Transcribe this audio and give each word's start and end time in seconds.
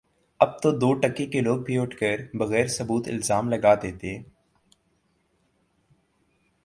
اب 0.39 0.61
تو 0.61 0.71
دو 0.71 0.93
ٹکے 0.93 1.25
کے 1.25 1.41
لوگ 1.41 1.59
بھی 1.63 1.77
اٹھ 1.77 1.95
کر 1.97 2.21
بغیر 2.33 2.67
ثبوت 2.67 3.07
الزام 3.07 3.49
لگا 3.49 3.73
دیتے 3.75 4.17